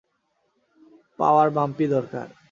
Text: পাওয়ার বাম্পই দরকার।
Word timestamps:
পাওয়ার 1.19 1.47
বাম্পই 1.49 1.87
দরকার। 1.87 2.27